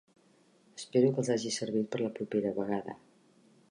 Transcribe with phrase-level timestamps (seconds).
[0.79, 3.01] Espero que els haja servit per a la propera vegada.